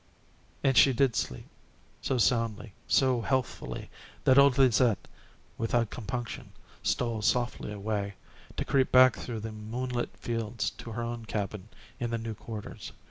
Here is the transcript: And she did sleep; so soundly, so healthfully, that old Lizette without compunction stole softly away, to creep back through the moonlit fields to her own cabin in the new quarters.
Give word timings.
And 0.63 0.75
she 0.75 0.93
did 0.93 1.15
sleep; 1.15 1.45
so 2.01 2.17
soundly, 2.17 2.73
so 2.87 3.21
healthfully, 3.21 3.91
that 4.23 4.39
old 4.39 4.57
Lizette 4.57 5.07
without 5.59 5.91
compunction 5.91 6.53
stole 6.81 7.21
softly 7.21 7.71
away, 7.71 8.15
to 8.57 8.65
creep 8.65 8.91
back 8.91 9.15
through 9.15 9.41
the 9.41 9.51
moonlit 9.51 10.09
fields 10.17 10.71
to 10.71 10.93
her 10.93 11.03
own 11.03 11.25
cabin 11.25 11.69
in 11.99 12.09
the 12.09 12.17
new 12.17 12.33
quarters. 12.33 12.93